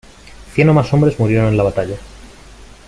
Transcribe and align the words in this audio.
Cien 0.55 0.67
o 0.67 0.73
más 0.73 0.91
hombres 0.95 1.19
murieron 1.19 1.49
en 1.49 1.57
la 1.57 1.63
batalla. 1.63 1.95